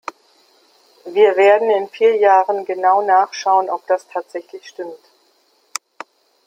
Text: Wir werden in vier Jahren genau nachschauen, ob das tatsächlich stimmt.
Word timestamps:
Wir 1.05 1.37
werden 1.37 1.69
in 1.69 1.87
vier 1.87 2.15
Jahren 2.17 2.65
genau 2.65 3.03
nachschauen, 3.03 3.69
ob 3.69 3.85
das 3.85 4.07
tatsächlich 4.07 4.67
stimmt. 4.67 4.97